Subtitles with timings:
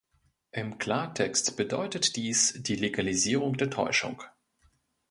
[0.51, 4.23] Im Klartext bedeutet dies die Legalisierung der Täuschung!